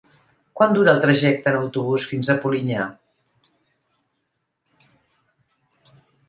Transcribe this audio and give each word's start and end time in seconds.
Quant 0.59 0.71
dura 0.77 0.93
el 0.97 1.01
trajecte 1.01 1.51
en 1.51 1.57
autobús 1.57 2.07
fins 2.11 2.29
a 2.29 2.37
Polinyà? 2.45 2.87